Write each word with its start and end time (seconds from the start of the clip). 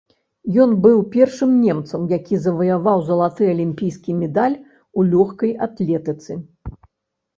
Ён 0.61 0.71
быў 0.85 1.01
першым 1.15 1.51
немцам, 1.65 2.07
які 2.17 2.39
заваяваў 2.47 3.03
залаты 3.11 3.43
алімпійскі 3.53 4.17
медаль 4.25 4.55
у 4.97 4.99
лёгкай 5.15 5.51
атлетыцы. 5.67 6.31